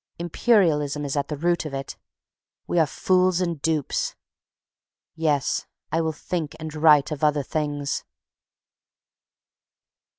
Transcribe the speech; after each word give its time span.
Imperialism 0.17 1.05
is 1.05 1.15
at 1.15 1.27
the 1.27 1.37
root 1.37 1.63
of 1.63 1.75
it. 1.75 1.95
We 2.65 2.79
are 2.79 2.87
fools 2.87 3.39
and 3.39 3.61
dupes. 3.61 4.15
Yes, 5.13 5.67
I 5.91 6.01
will 6.01 6.11
think 6.11 6.55
and 6.59 6.73
write 6.73 7.11
of 7.11 7.23
other 7.23 7.43
things. 7.43 8.03